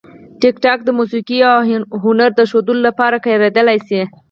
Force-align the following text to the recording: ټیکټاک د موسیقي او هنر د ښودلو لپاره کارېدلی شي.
ټیکټاک 0.41 0.79
د 0.85 0.89
موسیقي 0.99 1.39
او 1.51 1.59
هنر 2.03 2.31
د 2.35 2.41
ښودلو 2.49 2.81
لپاره 2.87 3.21
کارېدلی 3.25 3.79
شي. 3.87 4.01